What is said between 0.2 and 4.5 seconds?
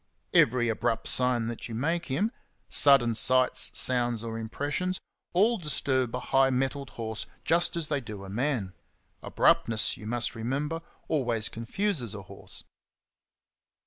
Every abrupt sign that you make him— sudden sights, sounds, or